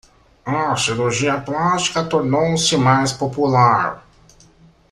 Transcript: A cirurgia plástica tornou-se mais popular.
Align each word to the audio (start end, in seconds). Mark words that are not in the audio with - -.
A 0.47 0.75
cirurgia 0.75 1.39
plástica 1.39 2.03
tornou-se 2.03 2.75
mais 2.75 3.13
popular. 3.13 4.03